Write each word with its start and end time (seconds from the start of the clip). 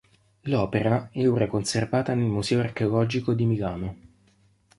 L'opera 0.45 1.09
è 1.11 1.29
ora 1.29 1.45
conservata 1.45 2.15
nel 2.15 2.25
museo 2.25 2.59
archeologico 2.59 3.35
di 3.35 3.45
Milano. 3.45 3.97